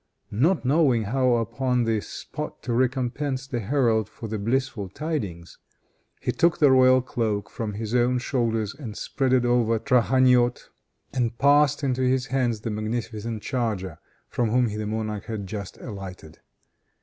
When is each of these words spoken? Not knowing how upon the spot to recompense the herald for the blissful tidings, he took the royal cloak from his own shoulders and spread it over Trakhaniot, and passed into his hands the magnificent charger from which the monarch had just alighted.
Not 0.33 0.65
knowing 0.65 1.03
how 1.03 1.35
upon 1.35 1.83
the 1.83 2.01
spot 2.01 2.63
to 2.63 2.73
recompense 2.73 3.45
the 3.45 3.59
herald 3.59 4.09
for 4.09 4.27
the 4.27 4.39
blissful 4.39 4.89
tidings, 4.89 5.59
he 6.19 6.31
took 6.31 6.57
the 6.57 6.71
royal 6.71 7.03
cloak 7.03 7.51
from 7.51 7.73
his 7.73 7.93
own 7.93 8.17
shoulders 8.17 8.73
and 8.73 8.97
spread 8.97 9.31
it 9.31 9.45
over 9.45 9.77
Trakhaniot, 9.77 10.69
and 11.13 11.37
passed 11.37 11.83
into 11.83 12.01
his 12.01 12.25
hands 12.33 12.61
the 12.61 12.71
magnificent 12.71 13.43
charger 13.43 13.99
from 14.27 14.51
which 14.65 14.73
the 14.75 14.87
monarch 14.87 15.25
had 15.25 15.45
just 15.45 15.77
alighted. 15.77 16.39